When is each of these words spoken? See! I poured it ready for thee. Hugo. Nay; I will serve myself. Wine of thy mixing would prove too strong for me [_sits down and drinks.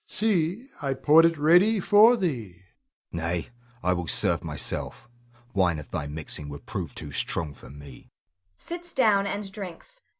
See! 0.07 0.67
I 0.81 0.95
poured 0.95 1.25
it 1.25 1.37
ready 1.37 1.79
for 1.79 2.17
thee. 2.17 2.45
Hugo. 3.11 3.23
Nay; 3.23 3.49
I 3.83 3.93
will 3.93 4.07
serve 4.07 4.43
myself. 4.43 5.07
Wine 5.53 5.77
of 5.77 5.91
thy 5.91 6.07
mixing 6.07 6.49
would 6.49 6.65
prove 6.65 6.95
too 6.95 7.11
strong 7.11 7.53
for 7.53 7.69
me 7.69 8.09
[_sits 8.55 8.95
down 8.95 9.27
and 9.27 9.51
drinks. 9.51 10.01